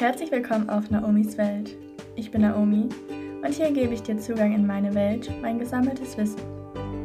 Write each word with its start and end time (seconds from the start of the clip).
Herzlich 0.00 0.30
willkommen 0.30 0.70
auf 0.70 0.90
Naomis 0.90 1.36
Welt. 1.36 1.76
Ich 2.16 2.30
bin 2.30 2.40
Naomi 2.40 2.88
und 3.44 3.54
hier 3.54 3.70
gebe 3.70 3.92
ich 3.92 4.02
dir 4.02 4.16
Zugang 4.16 4.54
in 4.54 4.66
meine 4.66 4.94
Welt, 4.94 5.30
mein 5.42 5.58
gesammeltes 5.58 6.16
Wissen. 6.16 6.40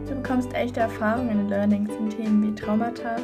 Du 0.08 0.16
bekommst 0.16 0.54
echte 0.54 0.80
Erfahrungen 0.80 1.42
und 1.42 1.50
Learnings 1.50 1.94
in 1.94 2.10
Themen 2.10 2.42
wie 2.42 2.56
Traumata, 2.56 3.18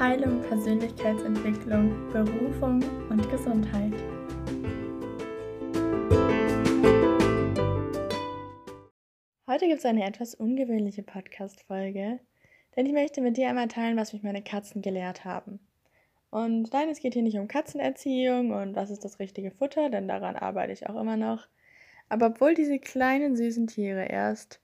Heilung, 0.00 0.40
Persönlichkeitsentwicklung, 0.40 2.10
Berufung 2.10 2.82
und 3.10 3.30
Gesundheit. 3.30 3.92
Heute 9.46 9.66
gibt 9.66 9.80
es 9.80 9.84
eine 9.84 10.06
etwas 10.06 10.34
ungewöhnliche 10.34 11.02
Podcast-Folge, 11.02 12.18
denn 12.76 12.86
ich 12.86 12.94
möchte 12.94 13.20
mit 13.20 13.36
dir 13.36 13.50
einmal 13.50 13.68
teilen, 13.68 13.98
was 13.98 14.14
mich 14.14 14.22
meine 14.22 14.42
Katzen 14.42 14.80
gelehrt 14.80 15.26
haben. 15.26 15.60
Und 16.32 16.72
nein, 16.72 16.88
es 16.88 17.00
geht 17.00 17.12
hier 17.12 17.22
nicht 17.22 17.36
um 17.36 17.46
Katzenerziehung 17.46 18.52
und 18.52 18.74
was 18.74 18.88
ist 18.88 19.04
das 19.04 19.18
richtige 19.18 19.50
Futter, 19.50 19.90
denn 19.90 20.08
daran 20.08 20.34
arbeite 20.34 20.72
ich 20.72 20.88
auch 20.88 20.98
immer 20.98 21.18
noch. 21.18 21.46
Aber 22.08 22.28
obwohl 22.28 22.54
diese 22.54 22.78
kleinen 22.78 23.36
süßen 23.36 23.66
Tiere 23.66 24.06
erst 24.06 24.58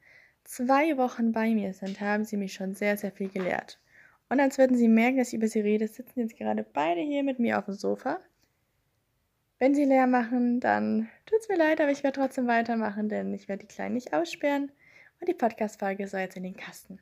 zwei 0.44 0.96
Wochen 0.96 1.32
bei 1.32 1.50
mir 1.50 1.74
sind, 1.74 2.00
haben 2.00 2.24
sie 2.24 2.38
mich 2.38 2.54
schon 2.54 2.74
sehr, 2.74 2.96
sehr 2.96 3.12
viel 3.12 3.28
gelehrt. 3.28 3.78
Und 4.30 4.40
als 4.40 4.56
würden 4.56 4.78
sie 4.78 4.88
merken, 4.88 5.18
dass 5.18 5.28
ich 5.28 5.34
über 5.34 5.46
sie 5.46 5.60
rede, 5.60 5.86
sitzen 5.88 6.20
jetzt 6.20 6.38
gerade 6.38 6.62
beide 6.64 7.02
hier 7.02 7.22
mit 7.22 7.38
mir 7.38 7.58
auf 7.58 7.66
dem 7.66 7.74
Sofa. 7.74 8.18
Wenn 9.58 9.74
sie 9.74 9.84
leer 9.84 10.06
machen, 10.06 10.60
dann 10.60 11.10
tut 11.26 11.40
es 11.40 11.50
mir 11.50 11.58
leid, 11.58 11.82
aber 11.82 11.90
ich 11.90 12.02
werde 12.02 12.18
trotzdem 12.18 12.46
weitermachen, 12.46 13.10
denn 13.10 13.34
ich 13.34 13.46
werde 13.46 13.66
die 13.66 13.74
Kleinen 13.74 13.92
nicht 13.92 14.14
aussperren 14.14 14.72
und 15.20 15.28
die 15.28 15.34
Podcast-Folge 15.34 16.08
soll 16.08 16.20
jetzt 16.20 16.38
in 16.38 16.44
den 16.44 16.56
Kasten. 16.56 16.98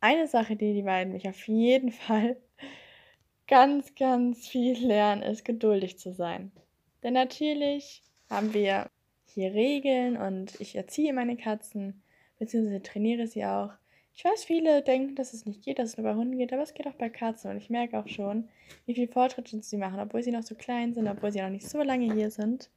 Eine 0.00 0.28
Sache, 0.28 0.56
die 0.56 0.72
die 0.72 0.82
beiden 0.82 1.12
mich 1.12 1.28
auf 1.28 1.46
jeden 1.46 1.92
Fall 1.92 2.38
ganz, 3.46 3.94
ganz 3.94 4.46
viel 4.46 4.78
lernen, 4.86 5.22
ist 5.22 5.44
geduldig 5.44 5.98
zu 5.98 6.12
sein. 6.12 6.52
Denn 7.02 7.14
natürlich 7.14 8.02
haben 8.30 8.54
wir 8.54 8.90
hier 9.26 9.52
Regeln 9.52 10.16
und 10.16 10.60
ich 10.60 10.76
erziehe 10.76 11.12
meine 11.12 11.36
Katzen, 11.36 12.02
beziehungsweise 12.38 12.82
trainiere 12.82 13.26
sie 13.26 13.44
auch. 13.44 13.72
Ich 14.16 14.24
weiß, 14.24 14.44
viele 14.44 14.82
denken, 14.82 15.16
dass 15.16 15.34
es 15.34 15.44
nicht 15.44 15.64
geht, 15.64 15.78
dass 15.78 15.90
es 15.90 15.96
nur 15.96 16.04
bei 16.04 16.14
Hunden 16.14 16.38
geht, 16.38 16.52
aber 16.52 16.62
es 16.62 16.72
geht 16.72 16.86
auch 16.86 16.94
bei 16.94 17.08
Katzen 17.08 17.50
und 17.50 17.56
ich 17.56 17.68
merke 17.68 17.98
auch 17.98 18.06
schon, 18.06 18.48
wie 18.86 18.94
viel 18.94 19.08
Fortschritte 19.08 19.60
sie 19.60 19.76
machen, 19.76 19.98
obwohl 19.98 20.22
sie 20.22 20.30
noch 20.30 20.44
so 20.44 20.54
klein 20.54 20.94
sind, 20.94 21.08
obwohl 21.08 21.32
sie 21.32 21.42
noch 21.42 21.50
nicht 21.50 21.68
so 21.68 21.82
lange 21.82 22.14
hier 22.14 22.30
sind. 22.30 22.70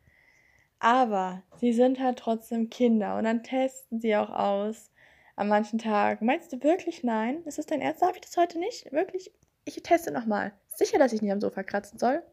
Aber 0.79 1.43
sie 1.59 1.73
sind 1.73 1.99
halt 1.99 2.19
trotzdem 2.19 2.69
Kinder 2.69 3.17
und 3.17 3.23
dann 3.23 3.43
testen 3.43 3.99
sie 3.99 4.15
auch 4.15 4.29
aus 4.29 4.91
an 5.35 5.47
manchen 5.47 5.77
Tagen. 5.77 6.25
Meinst 6.25 6.51
du 6.51 6.61
wirklich 6.63 7.03
nein? 7.03 7.43
Ist 7.45 7.59
das 7.59 7.67
dein 7.67 7.81
Ernst? 7.81 8.01
Darf 8.01 8.15
ich 8.15 8.21
das 8.21 8.35
heute 8.37 8.59
nicht? 8.59 8.91
Wirklich? 8.91 9.31
Ich 9.67 9.83
teste 9.83 10.11
nochmal. 10.11 10.53
Sicher, 10.67 10.99
dass 10.99 11.13
ich 11.13 11.21
nicht 11.21 11.31
am 11.31 11.41
Sofa 11.41 11.63
kratzen 11.63 11.99
soll. 11.99 12.23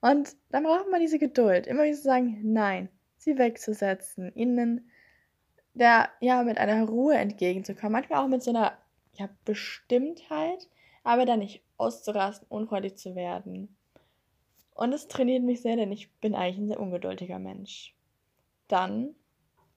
Und 0.00 0.36
dann 0.50 0.64
braucht 0.64 0.90
man 0.90 1.00
diese 1.00 1.18
Geduld, 1.18 1.66
immer 1.66 1.84
wieder 1.84 1.96
zu 1.96 2.02
sagen, 2.02 2.40
nein, 2.42 2.88
sie 3.16 3.36
wegzusetzen, 3.36 4.32
ihnen 4.34 4.90
der, 5.74 6.08
ja, 6.20 6.42
mit 6.42 6.58
einer 6.58 6.84
Ruhe 6.84 7.16
entgegenzukommen. 7.16 7.92
Manchmal 7.92 8.24
auch 8.24 8.28
mit 8.28 8.42
so 8.42 8.50
einer, 8.50 8.76
ja, 9.14 9.28
Bestimmtheit, 9.44 10.68
aber 11.04 11.24
dann 11.24 11.40
nicht 11.40 11.62
auszurasten, 11.76 12.46
unfreundlich 12.48 12.96
zu 12.96 13.14
werden. 13.14 13.76
Und 14.74 14.92
es 14.92 15.08
trainiert 15.08 15.42
mich 15.42 15.62
sehr, 15.62 15.76
denn 15.76 15.90
ich 15.90 16.12
bin 16.20 16.34
eigentlich 16.34 16.58
ein 16.58 16.68
sehr 16.68 16.80
ungeduldiger 16.80 17.38
Mensch. 17.38 17.94
Dann, 18.68 19.14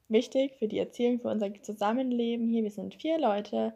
wichtig 0.10 0.56
für 0.58 0.68
die 0.68 0.78
Erziehung, 0.78 1.20
für 1.20 1.30
unser 1.30 1.52
Zusammenleben 1.62 2.48
hier, 2.48 2.64
wir 2.64 2.72
sind 2.72 2.96
vier 2.96 3.18
Leute, 3.20 3.74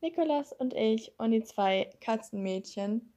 Nikolas 0.00 0.52
und 0.52 0.74
ich 0.74 1.12
und 1.18 1.32
die 1.32 1.42
zwei 1.42 1.90
Katzenmädchen. 2.00 3.12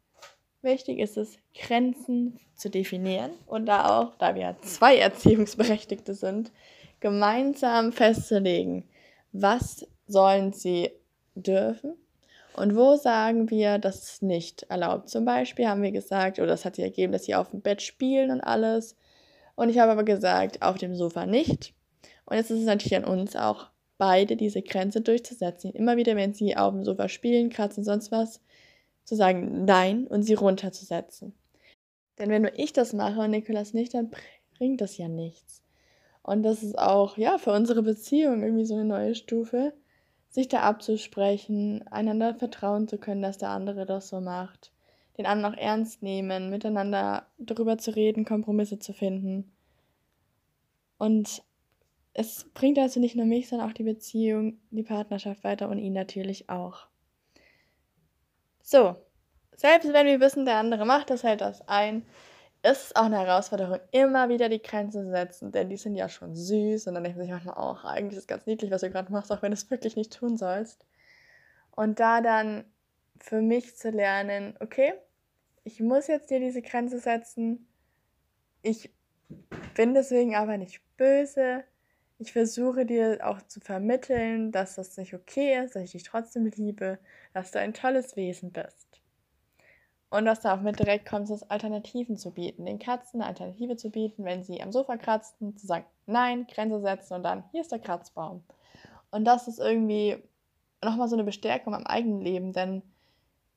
Wichtig 0.64 1.00
ist 1.00 1.18
es, 1.18 1.38
Grenzen 1.56 2.40
zu 2.56 2.70
definieren 2.70 3.32
und 3.46 3.66
da 3.66 4.00
auch, 4.00 4.16
da 4.16 4.36
wir 4.36 4.56
zwei 4.62 4.98
Erziehungsberechtigte 4.98 6.14
sind, 6.14 6.52
gemeinsam 7.00 7.92
festzulegen, 7.92 8.88
was 9.32 9.88
sollen 10.08 10.54
sie 10.54 10.92
dürfen 11.36 11.95
und 12.54 12.76
wo 12.76 12.95
sagen 12.95 13.50
wir, 13.50 13.78
das 13.78 14.04
ist 14.04 14.23
nicht 14.23 14.64
erlaubt. 14.64 15.10
Zum 15.10 15.23
Beispiel 15.23 15.67
haben 15.67 15.84
wir 15.84 15.92
gesagt, 15.92 16.39
oder 16.39 16.48
das 16.48 16.66
hat 16.66 16.76
sich 16.76 16.84
ergeben, 16.84 17.14
dass 17.14 17.26
sie 17.26 17.36
auf 17.36 17.50
dem 17.52 17.61
Bett 17.61 17.82
spielen 17.82 18.30
und 18.30 18.42
alles. 18.42 18.95
Und 19.55 19.70
ich 19.70 19.80
habe 19.80 19.92
aber 19.92 20.04
gesagt, 20.04 20.61
auf 20.61 20.78
dem 20.78 20.95
Sofa 20.95 21.26
nicht. 21.26 21.73
Und 22.26 22.38
jetzt 22.38 22.52
ist 22.52 22.60
es 22.60 22.66
natürlich 22.66 22.95
an 22.95 23.05
uns 23.05 23.36
auch 23.36 23.70
beide 24.02 24.36
diese 24.36 24.64
Grenze 24.64 25.02
durchzusetzen. 25.02 25.73
Immer 25.73 25.95
wieder, 25.95 26.16
wenn 26.16 26.34
sie 26.34 26.58
auf 26.58 26.73
dem 26.73 26.84
Sofa 26.84 27.08
spielen, 27.08 27.52
kratzen, 27.52 27.84
sonst 27.84 28.12
was, 28.12 28.42
zu 29.04 29.16
sagen 29.16 29.64
Nein 29.66 30.08
und 30.08 30.23
sie 30.23 30.34
runterzusetzen. 30.34 31.36
Denn 32.17 32.32
wenn 32.32 32.42
nur 32.42 32.58
ich 32.58 32.73
das 32.73 32.94
mache 32.94 33.20
und 33.20 33.30
Nikolas 33.30 33.76
nicht, 33.76 33.94
dann 33.94 34.10
bringt 34.58 34.82
das 34.82 34.98
ja 34.98 35.08
nichts. 35.08 35.61
Und 36.23 36.42
das 36.42 36.64
ist 36.64 36.80
auch, 36.80 37.16
ja, 37.16 37.38
für 37.38 37.52
unsere 37.52 37.84
Beziehung 37.84 38.42
irgendwie 38.42 38.66
so 38.66 38.73
eine 38.73 38.86
neue 38.86 39.14
Stufe, 39.14 39.72
sich 40.32 40.48
da 40.48 40.61
abzusprechen, 40.61 41.88
einander 41.92 42.34
vertrauen 42.34 42.88
zu 42.88 42.98
können, 42.98 43.22
dass 43.22 43.38
der 43.38 43.50
andere 43.50 43.86
das 43.86 44.10
so 44.10 44.20
macht, 44.20 44.72
den 45.20 45.28
anderen 45.28 45.54
auch 45.54 45.60
ernst 45.60 46.02
nehmen, 46.02 46.50
miteinander 46.50 47.28
darüber 47.38 47.78
zu 47.78 47.95
reden, 47.95 48.26
Kompromisse 48.26 48.80
zu 48.80 48.94
finden. 48.94 49.52
Und 50.98 51.44
es 52.14 52.49
bringt 52.54 52.77
also 52.77 52.99
nicht 52.99 53.16
nur 53.16 53.26
mich, 53.26 53.48
sondern 53.48 53.70
auch 53.70 53.73
die 53.73 53.83
Beziehung, 53.83 54.60
die 54.70 54.83
Partnerschaft 54.83 55.44
weiter 55.44 55.70
und 55.70 55.77
ihn 55.77 55.94
natürlich 55.94 56.49
auch. 56.49 56.88
So, 58.61 58.95
selbst 59.55 59.92
wenn 59.94 60.08
wir 60.08 60.20
wissen, 60.20 60.45
der 60.45 60.58
andere 60.58 60.86
macht 60.86 61.10
das, 61.10 61.23
hält 61.23 61.42
das 61.42 61.67
ein, 61.67 62.05
ist 62.64 62.86
es 62.86 62.95
auch 62.95 63.05
eine 63.05 63.20
Herausforderung, 63.20 63.80
immer 63.92 64.30
wieder 64.30 64.49
die 64.49 64.61
Grenzen 64.61 65.05
zu 65.05 65.11
setzen, 65.11 65.52
denn 65.52 65.70
die 65.70 65.77
sind 65.77 65.95
ja 65.95 66.10
schon 66.10 66.36
süß 66.36 66.88
und 66.88 66.94
dann 66.94 67.04
denkt 67.04 67.17
man 67.17 67.26
sich 67.26 67.33
manchmal 67.33 67.55
auch, 67.55 67.83
eigentlich 67.86 68.17
ist 68.17 68.23
es 68.23 68.28
ganz 68.28 68.45
niedlich, 68.45 68.72
was 68.72 68.82
du 68.82 68.92
gerade 68.92 69.11
machst, 69.11 69.32
auch 69.32 69.42
wenn 69.42 69.52
du 69.52 69.55
es 69.55 69.72
wirklich 69.72 69.95
nicht 69.95 70.14
tun 70.14 70.38
sollst. 70.38 70.86
Und 71.72 71.99
da 71.99 72.22
dann 72.22 72.66
für 73.20 73.42
mich 73.42 73.78
zu 73.78 73.89
lernen, 73.89 74.55
okay, 74.60 74.93
ich 75.64 75.80
muss 75.80 76.08
jetzt 76.08 76.30
dir 76.30 76.39
diese 76.39 76.61
Grenze 76.61 76.99
setzen, 76.99 77.67
ich 78.61 78.92
bin 79.76 79.93
deswegen 79.93 80.36
aber 80.36 80.58
nicht 80.58 80.82
böse, 80.98 81.64
ich 82.21 82.33
versuche 82.33 82.86
dir 82.86 83.20
auch 83.23 83.42
zu 83.48 83.59
vermitteln, 83.59 84.52
dass 84.52 84.76
das 84.76 84.95
nicht 84.95 85.15
okay 85.15 85.58
ist, 85.64 85.76
dass 85.76 85.82
ich 85.82 85.92
dich 85.93 86.04
trotzdem 86.04 86.45
liebe, 86.45 86.99
dass 87.33 87.49
du 87.49 87.59
ein 87.59 87.73
tolles 87.73 88.15
Wesen 88.15 88.52
bist. 88.52 89.02
Und 90.11 90.26
dass 90.26 90.42
du 90.42 90.54
auch 90.54 90.61
mit 90.61 90.77
direkt 90.77 91.10
kommst, 91.10 91.31
es 91.31 91.49
Alternativen 91.49 92.17
zu 92.17 92.30
bieten, 92.30 92.65
den 92.65 92.77
Katzen 92.77 93.21
eine 93.21 93.30
Alternative 93.30 93.76
zu 93.76 93.89
bieten, 93.89 94.23
wenn 94.23 94.43
sie 94.43 94.61
am 94.61 94.71
Sofa 94.71 94.98
kratzen, 94.98 95.58
zu 95.58 95.65
sagen, 95.65 95.86
nein, 96.05 96.45
Grenze 96.45 96.80
setzen 96.80 97.15
und 97.15 97.23
dann, 97.23 97.43
hier 97.52 97.61
ist 97.61 97.71
der 97.71 97.80
Kratzbaum. 97.80 98.43
Und 99.10 99.26
das 99.26 99.48
ist 99.48 99.60
irgendwie 99.60 100.17
nochmal 100.83 101.08
so 101.08 101.15
eine 101.15 101.23
Bestärkung 101.23 101.73
am 101.73 101.87
eigenen 101.87 102.21
Leben, 102.21 102.54
denn 102.54 102.83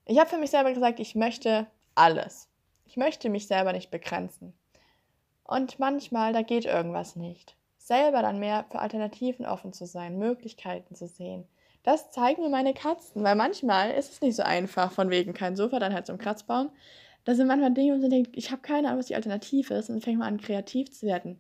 ich 0.07 0.19
habe 0.19 0.31
für 0.31 0.39
mich 0.39 0.51
selber 0.51 0.73
gesagt, 0.73 1.01
ich 1.01 1.15
möchte 1.15 1.67
alles. 1.95 2.49
Ich 2.87 2.97
möchte 2.97 3.29
mich 3.29 3.47
selber 3.47 3.75
nicht 3.75 3.91
begrenzen. 3.91 4.55
Und 5.43 5.79
manchmal, 5.79 6.33
da 6.33 6.41
geht 6.41 6.65
irgendwas 6.65 7.15
nicht 7.15 7.57
selber 7.85 8.23
dann 8.23 8.39
mehr 8.39 8.65
für 8.71 8.79
Alternativen 8.79 9.45
offen 9.45 9.75
zu 9.75 9.87
sein, 9.87 10.19
Möglichkeiten 10.19 10.95
zu 10.95 11.07
sehen. 11.07 11.45
Das 11.83 12.11
zeigen 12.11 12.43
mir 12.43 12.49
meine 12.49 12.73
Katzen, 12.73 13.23
weil 13.23 13.37
manchmal 13.37 13.91
ist 13.91 14.11
es 14.11 14.21
nicht 14.23 14.37
so 14.37 14.43
einfach, 14.43 14.91
von 14.91 15.11
wegen 15.11 15.35
kein 15.35 15.55
Sofa, 15.55 15.79
dann 15.79 15.93
halt 15.93 16.09
ein 16.09 16.17
Kratzbaum. 16.17 16.71
Da 17.25 17.35
sind 17.35 17.47
manchmal 17.47 17.75
Dinge, 17.75 17.95
wo 17.95 18.01
man 18.01 18.09
denkt, 18.09 18.31
ich 18.39 18.51
habe 18.51 18.63
keine 18.63 18.89
Ahnung, 18.89 19.01
was 19.01 19.07
die 19.07 19.15
Alternative 19.15 19.75
ist, 19.75 19.91
und 19.91 20.03
fängt 20.03 20.19
man 20.19 20.29
an, 20.29 20.41
kreativ 20.41 20.91
zu 20.93 21.07
werden, 21.07 21.39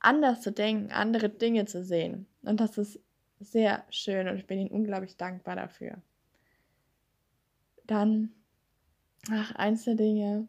anders 0.00 0.40
zu 0.40 0.50
denken, 0.50 0.90
andere 0.90 1.28
Dinge 1.28 1.66
zu 1.66 1.84
sehen. 1.84 2.26
Und 2.42 2.58
das 2.58 2.78
ist 2.78 2.98
sehr 3.38 3.84
schön 3.88 4.26
und 4.26 4.38
ich 4.38 4.46
bin 4.48 4.58
ihnen 4.58 4.70
unglaublich 4.70 5.16
dankbar 5.16 5.54
dafür. 5.54 6.02
Dann, 7.84 8.32
ach, 9.30 9.54
eins 9.54 9.84
der 9.84 9.94
Dinge, 9.94 10.48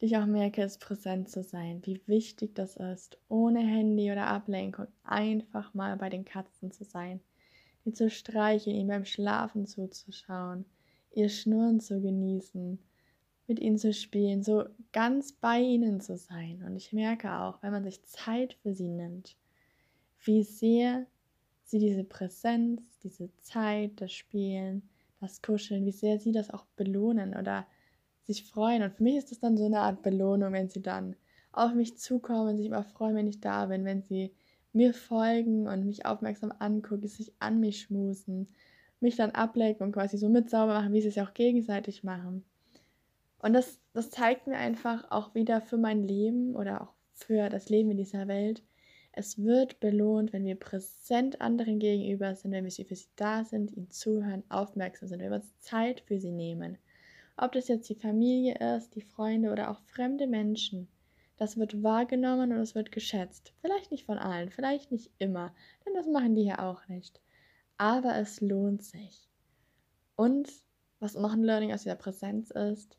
ich 0.00 0.16
auch 0.16 0.26
merke, 0.26 0.62
ist 0.62 0.80
präsent 0.80 1.28
zu 1.28 1.42
sein, 1.42 1.80
wie 1.84 2.00
wichtig 2.06 2.54
das 2.54 2.76
ist, 2.76 3.18
ohne 3.28 3.60
Handy 3.60 4.10
oder 4.12 4.26
Ablenkung 4.26 4.86
einfach 5.02 5.74
mal 5.74 5.96
bei 5.96 6.08
den 6.08 6.24
Katzen 6.24 6.70
zu 6.70 6.84
sein, 6.84 7.20
die 7.84 7.92
zu 7.92 8.10
streicheln, 8.10 8.76
ihnen 8.76 8.88
beim 8.88 9.04
Schlafen 9.04 9.66
zuzuschauen, 9.66 10.64
ihr 11.10 11.28
Schnurren 11.28 11.80
zu 11.80 12.00
genießen, 12.00 12.78
mit 13.48 13.58
ihnen 13.58 13.78
zu 13.78 13.92
spielen, 13.92 14.42
so 14.42 14.64
ganz 14.92 15.32
bei 15.32 15.60
ihnen 15.60 16.00
zu 16.00 16.16
sein. 16.16 16.62
Und 16.64 16.76
ich 16.76 16.92
merke 16.92 17.32
auch, 17.32 17.62
wenn 17.62 17.72
man 17.72 17.84
sich 17.84 18.04
Zeit 18.04 18.54
für 18.54 18.74
sie 18.74 18.88
nimmt, 18.88 19.36
wie 20.24 20.44
sehr 20.44 21.06
sie 21.64 21.78
diese 21.78 22.04
Präsenz, 22.04 22.98
diese 23.00 23.34
Zeit, 23.38 24.00
das 24.00 24.12
Spielen, 24.12 24.88
das 25.20 25.42
Kuscheln, 25.42 25.84
wie 25.86 25.92
sehr 25.92 26.20
sie 26.20 26.32
das 26.32 26.50
auch 26.50 26.66
belohnen 26.76 27.34
oder 27.34 27.66
sich 28.28 28.44
freuen. 28.44 28.82
Und 28.82 28.94
für 28.94 29.02
mich 29.02 29.16
ist 29.16 29.32
das 29.32 29.40
dann 29.40 29.56
so 29.56 29.64
eine 29.64 29.80
Art 29.80 30.02
Belohnung, 30.02 30.52
wenn 30.52 30.68
sie 30.68 30.82
dann 30.82 31.16
auf 31.50 31.74
mich 31.74 31.98
zukommen 31.98 32.56
sich 32.56 32.66
immer 32.66 32.84
freuen, 32.84 33.16
wenn 33.16 33.26
ich 33.26 33.40
da 33.40 33.66
bin, 33.66 33.84
wenn 33.84 34.02
sie 34.02 34.32
mir 34.72 34.94
folgen 34.94 35.66
und 35.66 35.86
mich 35.86 36.06
aufmerksam 36.06 36.52
angucken, 36.58 37.08
sich 37.08 37.32
an 37.40 37.58
mich 37.58 37.80
schmusen, 37.80 38.46
mich 39.00 39.16
dann 39.16 39.32
ablecken 39.32 39.84
und 39.86 39.92
quasi 39.92 40.18
so 40.18 40.28
mit 40.28 40.50
sauber 40.50 40.74
machen, 40.74 40.92
wie 40.92 41.00
sie 41.00 41.08
es 41.08 41.14
ja 41.16 41.26
auch 41.26 41.34
gegenseitig 41.34 42.04
machen. 42.04 42.44
Und 43.40 43.54
das, 43.54 43.80
das 43.92 44.10
zeigt 44.10 44.46
mir 44.46 44.56
einfach 44.56 45.10
auch 45.10 45.34
wieder 45.34 45.60
für 45.60 45.78
mein 45.78 46.02
Leben 46.02 46.54
oder 46.54 46.82
auch 46.82 46.92
für 47.12 47.48
das 47.48 47.68
Leben 47.68 47.90
in 47.90 47.96
dieser 47.96 48.28
Welt, 48.28 48.62
es 49.12 49.42
wird 49.42 49.80
belohnt, 49.80 50.32
wenn 50.32 50.44
wir 50.44 50.54
präsent 50.54 51.40
anderen 51.40 51.80
gegenüber 51.80 52.36
sind, 52.36 52.52
wenn 52.52 52.64
wir 52.64 52.70
für 52.70 52.94
sie 52.94 53.08
da 53.16 53.42
sind, 53.42 53.72
ihnen 53.72 53.90
zuhören, 53.90 54.44
aufmerksam 54.48 55.08
sind, 55.08 55.20
wenn 55.20 55.30
wir 55.30 55.38
uns 55.38 55.58
Zeit 55.58 56.02
für 56.02 56.20
sie 56.20 56.30
nehmen. 56.30 56.78
Ob 57.40 57.52
das 57.52 57.68
jetzt 57.68 57.88
die 57.88 57.94
Familie 57.94 58.56
ist, 58.76 58.96
die 58.96 59.00
Freunde 59.00 59.52
oder 59.52 59.70
auch 59.70 59.80
fremde 59.82 60.26
Menschen. 60.26 60.88
Das 61.36 61.56
wird 61.56 61.84
wahrgenommen 61.84 62.50
und 62.50 62.58
es 62.58 62.74
wird 62.74 62.90
geschätzt. 62.90 63.54
Vielleicht 63.60 63.92
nicht 63.92 64.06
von 64.06 64.18
allen, 64.18 64.50
vielleicht 64.50 64.90
nicht 64.90 65.12
immer, 65.18 65.54
denn 65.86 65.94
das 65.94 66.08
machen 66.08 66.34
die 66.34 66.42
ja 66.42 66.68
auch 66.68 66.88
nicht. 66.88 67.20
Aber 67.76 68.16
es 68.16 68.40
lohnt 68.40 68.82
sich. 68.82 69.30
Und 70.16 70.50
was 70.98 71.14
noch 71.14 71.32
ein 71.32 71.44
Learning 71.44 71.72
aus 71.72 71.84
dieser 71.84 71.94
Präsenz 71.94 72.50
ist, 72.50 72.98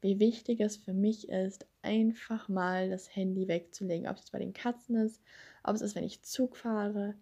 wie 0.00 0.20
wichtig 0.20 0.60
es 0.60 0.76
für 0.76 0.92
mich 0.92 1.28
ist, 1.28 1.66
einfach 1.82 2.48
mal 2.48 2.88
das 2.88 3.16
Handy 3.16 3.48
wegzulegen. 3.48 4.06
Ob 4.06 4.16
es 4.16 4.30
bei 4.30 4.38
den 4.38 4.52
Katzen 4.52 4.94
ist, 4.94 5.20
ob 5.64 5.74
es 5.74 5.82
ist, 5.82 5.96
wenn 5.96 6.04
ich 6.04 6.22
Zug 6.22 6.56
fahre, 6.56 7.16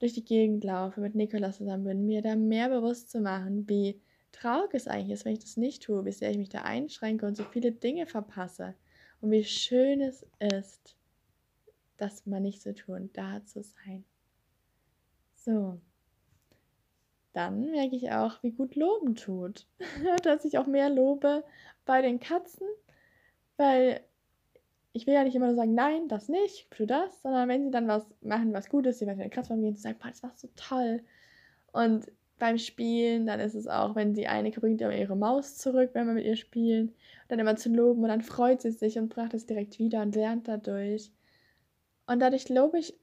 durch 0.00 0.14
die 0.14 0.24
Gegend 0.24 0.64
laufe, 0.64 1.00
mit 1.00 1.14
Nikolas 1.14 1.58
zusammen 1.58 1.84
bin, 1.84 2.06
mir 2.06 2.20
da 2.20 2.34
mehr 2.34 2.68
bewusst 2.68 3.10
zu 3.10 3.20
machen, 3.20 3.68
wie 3.68 4.00
traurig 4.32 4.74
es 4.74 4.88
eigentlich 4.88 5.12
ist, 5.12 5.24
wenn 5.24 5.32
ich 5.32 5.40
das 5.40 5.56
nicht 5.56 5.82
tue, 5.82 6.04
wie 6.04 6.12
sehr 6.12 6.30
ich 6.30 6.38
mich 6.38 6.48
da 6.48 6.62
einschränke 6.62 7.26
und 7.26 7.36
so 7.36 7.44
viele 7.44 7.72
Dinge 7.72 8.06
verpasse. 8.06 8.74
Und 9.20 9.30
wie 9.30 9.44
schön 9.44 10.00
es 10.00 10.26
ist, 10.38 10.96
das 11.96 12.26
mal 12.26 12.40
nicht 12.40 12.62
zu 12.62 12.74
tun, 12.74 13.10
da 13.12 13.44
zu 13.44 13.62
sein. 13.62 14.04
So. 15.34 15.80
Dann 17.32 17.70
merke 17.70 17.96
ich 17.96 18.10
auch, 18.10 18.42
wie 18.42 18.52
gut 18.52 18.74
Loben 18.74 19.14
tut. 19.14 19.66
Dass 20.22 20.44
ich 20.44 20.58
auch 20.58 20.66
mehr 20.66 20.90
lobe 20.90 21.44
bei 21.84 22.02
den 22.02 22.18
Katzen, 22.20 22.66
weil 23.56 24.00
ich 24.92 25.06
will 25.06 25.14
ja 25.14 25.22
nicht 25.22 25.36
immer 25.36 25.46
nur 25.46 25.54
sagen, 25.54 25.74
nein, 25.74 26.08
das 26.08 26.28
nicht, 26.28 26.70
tu 26.70 26.84
das, 26.84 27.22
sondern 27.22 27.48
wenn 27.48 27.64
sie 27.64 27.70
dann 27.70 27.86
was 27.86 28.04
machen, 28.22 28.52
was 28.52 28.68
Gutes, 28.68 28.98
sie 28.98 29.06
werden 29.06 29.20
in 29.20 29.28
den 29.28 29.30
Kratzbaum 29.30 29.60
gehen, 29.60 29.76
zu 29.76 29.82
sagen, 29.82 29.98
boah, 30.00 30.08
das 30.08 30.22
war 30.22 30.32
so 30.34 30.48
toll. 30.56 31.04
Und 31.72 32.10
beim 32.40 32.58
Spielen, 32.58 33.26
dann 33.26 33.38
ist 33.38 33.54
es 33.54 33.68
auch, 33.68 33.94
wenn 33.94 34.14
die 34.14 34.26
eine 34.26 34.50
bringt 34.50 34.80
immer 34.80 34.96
ihre 34.96 35.16
Maus 35.16 35.56
zurück, 35.58 35.90
wenn 35.92 36.06
wir 36.06 36.14
mit 36.14 36.24
ihr 36.24 36.36
spielen, 36.36 36.92
dann 37.28 37.38
immer 37.38 37.56
zu 37.56 37.68
loben 37.68 38.02
und 38.02 38.08
dann 38.08 38.22
freut 38.22 38.62
sie 38.62 38.72
sich 38.72 38.98
und 38.98 39.08
bracht 39.08 39.34
es 39.34 39.46
direkt 39.46 39.78
wieder 39.78 40.02
und 40.02 40.16
lernt 40.16 40.48
dadurch. 40.48 41.12
Und 42.06 42.20
dadurch 42.20 42.48
lobe 42.48 42.78
ich 42.80 42.94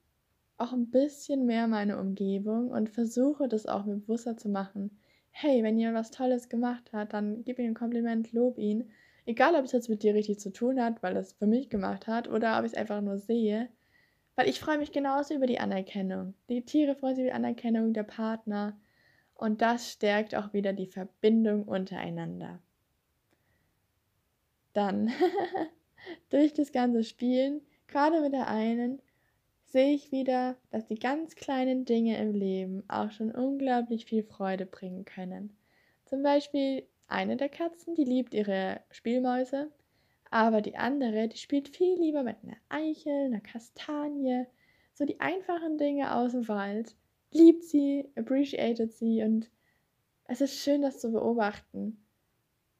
auch 0.57 0.73
ein 0.73 0.89
bisschen 0.89 1.45
mehr 1.45 1.67
meine 1.67 1.99
Umgebung 1.99 2.71
und 2.71 2.89
versuche 2.89 3.47
das 3.47 3.65
auch 3.67 3.85
mir 3.85 3.95
bewusster 3.95 4.35
zu 4.35 4.49
machen. 4.49 4.99
Hey, 5.31 5.63
wenn 5.63 5.77
jemand 5.77 5.97
was 5.97 6.11
Tolles 6.11 6.49
gemacht 6.49 6.91
hat, 6.91 7.13
dann 7.13 7.43
gib 7.45 7.59
ihm 7.59 7.67
ein 7.71 7.73
Kompliment, 7.75 8.33
lob 8.33 8.57
ihn 8.57 8.89
Egal, 9.27 9.55
ob 9.55 9.65
es 9.65 9.73
jetzt 9.73 9.89
mit 9.89 10.03
dir 10.03 10.13
richtig 10.13 10.39
zu 10.39 10.53
tun 10.53 10.81
hat, 10.81 11.03
weil 11.03 11.17
es 11.17 11.33
für 11.33 11.47
mich 11.47 11.69
gemacht 11.69 12.07
hat, 12.07 12.29
oder 12.29 12.57
ob 12.57 12.65
ich 12.65 12.71
es 12.71 12.77
einfach 12.77 13.01
nur 13.01 13.17
sehe. 13.17 13.67
Weil 14.35 14.47
ich 14.47 14.61
freue 14.61 14.77
mich 14.77 14.93
genauso 14.93 15.33
über 15.33 15.47
die 15.47 15.59
Anerkennung. 15.59 16.33
Die 16.47 16.63
Tiere 16.63 16.95
freuen 16.95 17.15
sich 17.15 17.25
über 17.25 17.31
die 17.31 17.35
Anerkennung 17.35 17.91
der 17.91 18.03
Partner. 18.03 18.79
Und 19.37 19.61
das 19.61 19.91
stärkt 19.91 20.33
auch 20.35 20.53
wieder 20.53 20.73
die 20.73 20.87
Verbindung 20.87 21.63
untereinander. 21.63 22.59
Dann, 24.73 25.11
durch 26.29 26.53
das 26.53 26.71
ganze 26.71 27.03
Spielen, 27.03 27.61
gerade 27.87 28.21
mit 28.21 28.33
der 28.33 28.47
einen, 28.47 28.99
sehe 29.65 29.93
ich 29.93 30.11
wieder, 30.11 30.55
dass 30.71 30.87
die 30.87 30.97
ganz 30.97 31.35
kleinen 31.35 31.85
Dinge 31.85 32.17
im 32.17 32.33
Leben 32.33 32.83
auch 32.87 33.11
schon 33.11 33.31
unglaublich 33.31 34.05
viel 34.05 34.23
Freude 34.23 34.65
bringen 34.65 35.05
können. 35.05 35.55
Zum 36.05 36.23
Beispiel 36.23 36.87
eine 37.07 37.37
der 37.37 37.49
Katzen, 37.49 37.93
die 37.93 38.05
liebt 38.05 38.33
ihre 38.33 38.81
Spielmäuse, 38.89 39.69
aber 40.31 40.61
die 40.61 40.77
andere, 40.77 41.27
die 41.27 41.37
spielt 41.37 41.69
viel 41.69 41.99
lieber 41.99 42.23
mit 42.23 42.37
einer 42.43 42.57
Eichel, 42.69 43.25
einer 43.25 43.41
Kastanie, 43.41 44.45
so 44.93 45.05
die 45.05 45.19
einfachen 45.19 45.77
Dinge 45.77 46.15
aus 46.15 46.31
dem 46.31 46.47
Wald, 46.47 46.95
liebt 47.31 47.63
sie, 47.63 48.09
appreciated 48.15 48.93
sie 48.93 49.23
und 49.23 49.49
es 50.25 50.41
ist 50.41 50.59
schön, 50.59 50.81
das 50.81 50.99
zu 50.99 51.11
beobachten. 51.11 52.03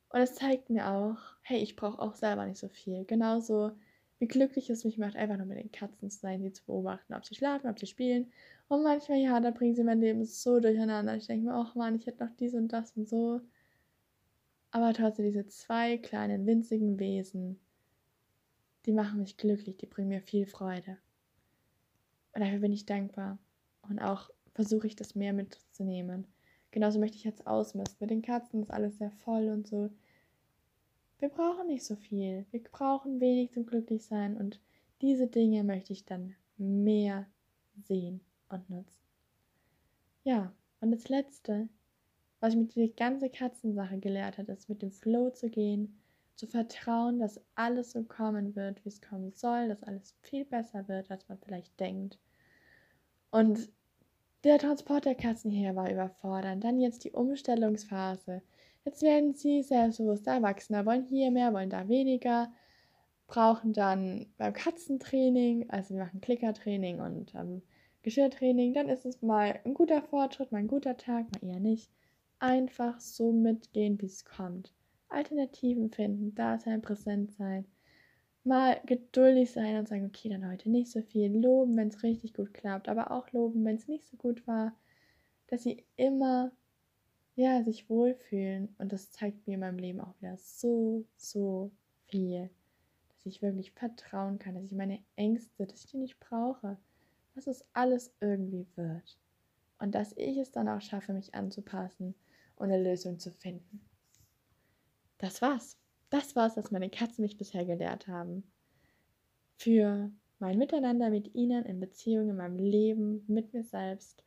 Und 0.10 0.22
es 0.22 0.36
zeigt 0.36 0.70
mir 0.70 0.90
auch, 0.90 1.18
hey, 1.42 1.60
ich 1.60 1.76
brauche 1.76 2.00
auch 2.00 2.16
selber 2.16 2.46
nicht 2.46 2.60
so 2.60 2.70
viel. 2.70 3.06
Genauso 3.06 3.72
wie 4.20 4.28
glücklich 4.28 4.70
es 4.70 4.84
mich 4.84 4.98
macht, 4.98 5.16
einfach 5.16 5.38
nur 5.38 5.46
mit 5.46 5.58
den 5.58 5.72
Katzen 5.72 6.10
zu 6.10 6.20
sein, 6.20 6.42
sie 6.42 6.52
zu 6.52 6.66
beobachten, 6.66 7.14
ob 7.14 7.26
sie 7.26 7.36
schlafen, 7.36 7.70
ob 7.70 7.80
sie 7.80 7.88
spielen. 7.88 8.32
Und 8.68 8.84
manchmal, 8.84 9.20
ja, 9.20 9.40
da 9.40 9.52
bringen 9.52 9.76
sie 9.76 9.84
mein 9.84 10.02
Leben 10.02 10.26
so 10.26 10.60
durcheinander. 10.60 11.16
Ich 11.16 11.28
denke 11.28 11.46
mir, 11.46 11.54
ach 11.54 11.76
man, 11.76 11.96
ich 11.96 12.06
hätte 12.06 12.24
noch 12.26 12.36
dies 12.36 12.54
und 12.54 12.70
das 12.70 12.92
und 12.98 13.08
so. 13.08 13.42
Aber 14.72 14.94
trotzdem 14.94 15.26
diese 15.26 15.48
zwei 15.48 15.98
kleinen 15.98 16.46
winzigen 16.46 17.00
Wesen, 17.00 17.60
die 18.86 18.92
machen 18.92 19.20
mich 19.20 19.38
glücklich, 19.38 19.78
die 19.78 19.86
bringen 19.86 20.10
mir 20.10 20.22
viel 20.22 20.46
Freude. 20.46 20.98
Und 22.34 22.42
dafür 22.42 22.60
bin 22.60 22.74
ich 22.74 22.86
dankbar. 22.86 23.38
Und 23.82 24.00
auch 24.00 24.30
versuche 24.58 24.88
ich 24.88 24.96
das 24.96 25.14
mehr 25.14 25.34
mitzunehmen. 25.34 26.26
Genauso 26.72 27.00
möchte 27.00 27.16
ich 27.16 27.24
jetzt 27.24 27.46
ausmisten. 27.46 27.98
Mit 28.00 28.10
den 28.10 28.24
Katzen 28.24 28.64
ist 28.64 28.72
alles 28.72 28.98
sehr 28.98 29.12
voll 29.12 29.50
und 29.50 29.68
so. 29.68 29.92
Wir 31.20 31.30
brauchen 31.30 31.68
nicht 31.68 31.86
so 31.86 31.96
viel. 31.96 32.44
Wir 32.50 32.64
brauchen 32.64 33.20
wenig 33.20 33.52
zum 33.52 33.68
Glücklichsein. 33.68 34.36
Und 34.36 34.60
diese 35.00 35.28
Dinge 35.28 35.64
möchte 35.64 35.94
ich 35.94 36.06
dann 36.06 36.36
mehr 36.58 37.28
sehen 37.84 38.20
und 38.50 38.68
nutzen. 38.68 38.98
Ja, 40.24 40.52
und 40.82 40.90
das 40.90 41.08
Letzte, 41.08 41.70
was 42.40 42.54
ich 42.54 42.60
mit 42.60 42.74
dieser 42.74 42.92
ganzen 42.96 43.32
Katzensache 43.32 44.00
gelehrt 44.00 44.40
habe, 44.40 44.54
ist 44.54 44.70
mit 44.70 44.82
dem 44.82 44.92
Flow 44.92 45.30
zu 45.30 45.52
gehen, 45.52 46.00
zu 46.34 46.48
vertrauen, 46.48 47.20
dass 47.20 47.40
alles 47.54 47.92
so 47.92 48.04
kommen 48.04 48.56
wird, 48.56 48.84
wie 48.84 48.90
es 48.90 49.04
kommen 49.04 49.34
soll, 49.34 49.68
dass 49.68 49.84
alles 49.84 50.16
viel 50.24 50.46
besser 50.46 50.88
wird, 50.88 51.12
als 51.12 51.30
man 51.30 51.38
vielleicht 51.38 51.80
denkt. 51.80 52.18
Und 53.30 53.70
der 54.44 54.60
Transport 54.60 55.06
der 55.06 55.16
Katzen 55.16 55.52
hier 55.52 55.76
war 55.76 55.92
überfordernd. 55.92 56.64
Dann 56.64 56.80
jetzt 56.80 57.04
die 57.04 57.12
Umstellungsphase. 57.12 58.42
Jetzt 58.86 59.02
werden 59.02 59.34
sie 59.34 59.64
selbstbewusst 59.64 60.28
Erwachsener, 60.28 60.86
wollen 60.86 61.06
hier 61.06 61.32
mehr, 61.32 61.54
wollen 61.54 61.70
da 61.70 61.88
weniger, 61.90 62.52
brauchen 63.28 63.74
dann 63.74 64.28
beim 64.38 64.54
Katzentraining, 64.54 65.70
also 65.70 65.96
wir 65.96 66.06
machen 66.06 66.22
Klickertraining 66.22 67.02
und 67.02 67.36
ähm, 67.36 67.62
Geschirrtraining, 68.04 68.74
dann 68.74 68.88
ist 68.88 69.06
es 69.06 69.22
mal 69.22 69.60
ein 69.66 69.74
guter 69.74 70.02
Fortschritt, 70.02 70.54
mal 70.54 70.60
ein 70.60 70.68
guter 70.68 70.96
Tag, 70.96 71.26
mal 71.34 71.50
eher 71.50 71.60
nicht 71.60 71.92
einfach 72.40 73.00
so 73.02 73.34
mitgehen, 73.34 74.00
wie 74.02 74.06
es 74.06 74.24
kommt. 74.24 74.74
Alternativen 75.10 75.90
finden, 75.90 76.34
da 76.36 76.58
sein, 76.58 76.82
präsent 76.82 77.34
sein. 77.34 77.66
Mal 78.48 78.80
geduldig 78.86 79.52
sein 79.52 79.76
und 79.76 79.90
sagen, 79.90 80.06
okay, 80.06 80.30
dann 80.30 80.50
heute 80.50 80.70
nicht 80.70 80.90
so 80.90 81.02
viel. 81.02 81.38
Loben, 81.38 81.76
wenn 81.76 81.90
es 81.90 82.02
richtig 82.02 82.34
gut 82.34 82.54
klappt, 82.54 82.88
aber 82.88 83.12
auch 83.12 83.30
loben, 83.34 83.66
wenn 83.66 83.76
es 83.76 83.90
nicht 83.90 84.06
so 84.06 84.16
gut 84.16 84.48
war. 84.48 84.74
Dass 85.48 85.64
sie 85.64 85.86
immer, 85.98 86.52
ja, 87.36 87.62
sich 87.64 87.90
wohlfühlen. 87.90 88.74
Und 88.78 88.94
das 88.94 89.12
zeigt 89.12 89.46
mir 89.48 89.56
in 89.56 89.60
meinem 89.60 89.80
Leben 89.80 90.00
auch 90.00 90.18
wieder 90.20 90.38
so, 90.38 91.06
so 91.18 91.72
viel. 92.08 92.50
Dass 93.10 93.26
ich 93.26 93.42
wirklich 93.42 93.72
vertrauen 93.74 94.40
kann, 94.40 94.56
dass 94.56 94.64
ich 94.64 94.74
meine 94.74 95.00
Ängste, 95.18 95.66
dass 95.66 95.82
ich 95.82 95.88
die 95.88 95.98
nicht 95.98 96.20
brauche. 96.22 96.78
Dass 97.36 97.48
es 97.48 97.66
alles 97.74 98.14
irgendwie 98.22 98.66
wird. 98.76 99.20
Und 99.78 99.94
dass 99.94 100.14
ich 100.16 100.38
es 100.38 100.52
dann 100.52 100.70
auch 100.70 100.82
schaffe, 100.82 101.12
mich 101.12 101.36
anzupassen 101.36 102.16
und 102.56 102.72
eine 102.72 102.82
Lösung 102.82 103.20
zu 103.20 103.30
finden. 103.30 103.82
Das 105.18 105.42
war's. 105.42 105.78
Das 106.10 106.36
war's, 106.36 106.58
was 106.58 106.72
meine 106.72 106.90
Katzen 106.90 107.22
mich 107.22 107.38
bisher 107.38 107.66
gelehrt 107.66 108.08
haben. 108.08 108.44
Für 109.58 110.12
mein 110.40 110.58
Miteinander 110.58 111.10
mit 111.10 111.34
ihnen 111.36 111.66
in 111.66 111.80
Beziehung, 111.80 112.30
in 112.30 112.38
meinem 112.38 112.58
Leben, 112.58 113.24
mit 113.28 113.54
mir 113.54 113.64
selbst. 113.64 114.24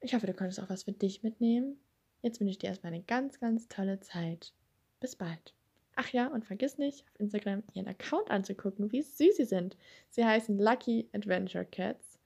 Ich 0.00 0.14
hoffe, 0.14 0.26
du 0.26 0.34
konntest 0.34 0.60
auch 0.60 0.70
was 0.70 0.84
für 0.84 0.92
dich 0.92 1.22
mitnehmen. 1.22 1.78
Jetzt 2.22 2.40
wünsche 2.40 2.52
ich 2.52 2.58
dir 2.58 2.68
erstmal 2.68 2.92
eine 2.92 3.02
ganz, 3.02 3.40
ganz 3.40 3.68
tolle 3.68 4.00
Zeit. 4.00 4.52
Bis 4.98 5.16
bald. 5.16 5.54
Ach 5.96 6.08
ja, 6.10 6.28
und 6.28 6.44
vergiss 6.44 6.78
nicht, 6.78 7.04
auf 7.08 7.20
Instagram 7.20 7.62
ihren 7.74 7.88
Account 7.88 8.30
anzugucken, 8.30 8.92
wie 8.92 9.02
süß 9.02 9.36
sie 9.36 9.44
sind. 9.44 9.76
Sie 10.08 10.24
heißen 10.24 10.58
Lucky 10.58 11.08
Adventure 11.12 11.64
Cats 11.64 12.20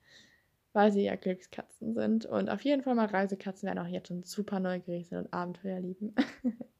weil 0.75 0.93
sie 0.93 1.05
ja 1.05 1.15
Glückskatzen 1.17 1.95
sind. 1.95 2.27
Und 2.27 2.51
auf 2.51 2.61
jeden 2.63 2.83
Fall 2.83 2.95
mal 2.95 3.07
Reisekatzen 3.07 3.67
werden 3.67 3.79
auch 3.79 3.89
jetzt 3.89 4.09
schon 4.09 4.25
super 4.25 4.61
neugierig 4.61 5.09
sind 5.09 5.19
und 5.19 5.33
Abenteuer 5.33 5.81
lieben. 5.81 6.15